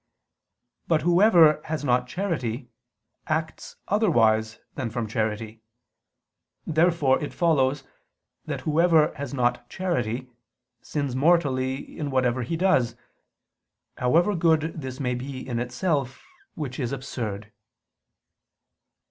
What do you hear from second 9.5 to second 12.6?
charity, sins mortally in whatever he